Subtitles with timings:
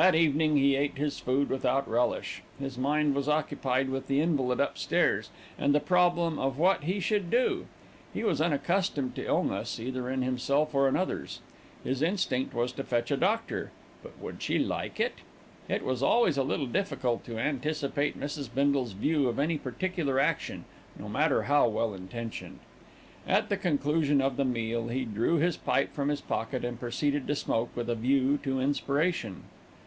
[0.00, 2.42] That evening he ate his food without relish.
[2.58, 7.30] His mind was occupied with the invalid upstairs and the problem of what he should
[7.30, 7.66] do.
[8.12, 11.42] He was unaccustomed to illness, either in himself or in others.
[11.84, 13.70] His instinct was to fetch a doctor;
[14.02, 15.20] but would she like it?
[15.68, 18.52] It was always a little difficult to anticipate Mrs.
[18.52, 20.64] Bindle's view of any particular action,
[20.98, 22.58] no matter how well intentioned.
[23.28, 27.28] At the conclusion of the meal, he drew his pipe from his pocket and proceeded
[27.28, 29.44] to smoke with a view to inspiration.